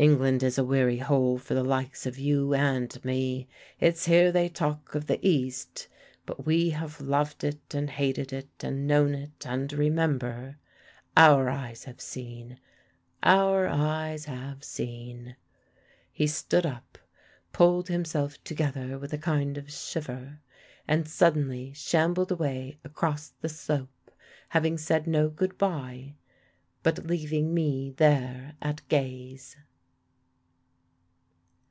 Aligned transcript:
England 0.00 0.44
is 0.44 0.56
a 0.56 0.62
weary 0.62 0.98
hole 0.98 1.38
for 1.38 1.54
the 1.54 1.64
likes 1.64 2.06
of 2.06 2.16
you 2.16 2.54
and 2.54 3.04
me. 3.04 3.48
It's 3.80 4.06
here 4.06 4.30
they 4.30 4.48
talk 4.48 4.94
of 4.94 5.08
the 5.08 5.18
East, 5.28 5.88
but 6.24 6.46
we 6.46 6.70
have 6.70 7.00
loved 7.00 7.42
it 7.42 7.74
and 7.74 7.90
hated 7.90 8.32
it 8.32 8.48
and 8.60 8.86
known 8.86 9.12
it, 9.12 9.44
and 9.44 9.72
remember. 9.72 10.56
Our 11.16 11.50
eyes 11.50 11.82
have 11.82 12.00
seen 12.00 12.60
our 13.24 13.66
eyes 13.66 14.26
have 14.26 14.62
seen." 14.62 15.34
He 16.12 16.28
stood 16.28 16.64
up, 16.64 16.96
pulled 17.52 17.88
himself 17.88 18.40
together 18.44 19.00
with 19.00 19.12
a 19.12 19.18
kind 19.18 19.58
of 19.58 19.68
shiver, 19.72 20.38
and 20.86 21.08
suddenly 21.08 21.72
shambled 21.74 22.30
away 22.30 22.78
across 22.84 23.30
the 23.40 23.48
slope, 23.48 24.12
having 24.50 24.78
said 24.78 25.08
no 25.08 25.28
good 25.28 25.58
bye, 25.58 26.14
but 26.84 27.06
leaving 27.08 27.52
me 27.52 27.90
there 27.96 28.54
at 28.62 28.86
gaze. 28.88 29.56